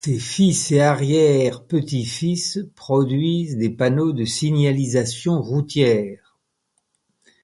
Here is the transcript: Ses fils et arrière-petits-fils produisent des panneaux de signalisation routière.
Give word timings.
Ses 0.03 0.17
fils 0.17 0.71
et 0.71 0.81
arrière-petits-fils 0.81 2.65
produisent 2.75 3.55
des 3.55 3.69
panneaux 3.69 4.13
de 4.13 4.25
signalisation 4.25 5.39
routière. 5.39 6.39